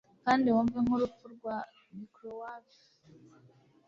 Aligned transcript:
kandi 0.23 0.45
wumve 0.53 0.77
nkurupfu 0.83 1.25
rwa 1.35 1.57
microwave 1.97 2.75